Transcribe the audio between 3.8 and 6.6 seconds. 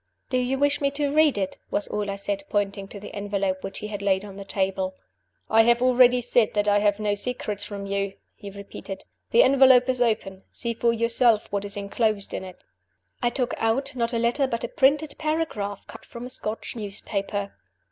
had laid on the table. "I have already said